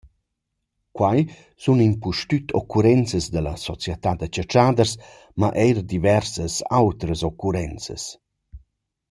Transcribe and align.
Quai 0.97 1.19
sun 1.63 1.79
impustüt 1.89 2.47
occurrenzas 2.59 3.25
da 3.33 3.41
la 3.43 3.55
società 3.67 4.11
da 4.19 4.27
chatschaders, 4.35 4.93
ma 5.39 5.49
eir 5.63 5.77
diversas 5.93 6.53
otras 6.87 7.19
occurenzas. 7.31 8.03